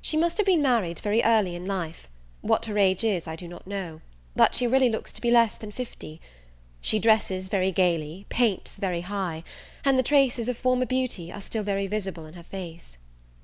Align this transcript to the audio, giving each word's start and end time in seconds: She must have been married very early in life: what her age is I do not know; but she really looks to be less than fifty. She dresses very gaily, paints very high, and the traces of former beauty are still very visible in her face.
She 0.00 0.16
must 0.16 0.36
have 0.36 0.46
been 0.46 0.62
married 0.62 1.00
very 1.00 1.24
early 1.24 1.56
in 1.56 1.66
life: 1.66 2.08
what 2.40 2.66
her 2.66 2.78
age 2.78 3.02
is 3.02 3.26
I 3.26 3.34
do 3.34 3.48
not 3.48 3.66
know; 3.66 4.00
but 4.36 4.54
she 4.54 4.64
really 4.68 4.88
looks 4.88 5.12
to 5.14 5.20
be 5.20 5.32
less 5.32 5.56
than 5.56 5.72
fifty. 5.72 6.20
She 6.80 7.00
dresses 7.00 7.48
very 7.48 7.72
gaily, 7.72 8.26
paints 8.28 8.76
very 8.78 9.00
high, 9.00 9.42
and 9.84 9.98
the 9.98 10.04
traces 10.04 10.48
of 10.48 10.56
former 10.56 10.86
beauty 10.86 11.32
are 11.32 11.40
still 11.40 11.64
very 11.64 11.88
visible 11.88 12.26
in 12.26 12.34
her 12.34 12.44
face. 12.44 12.96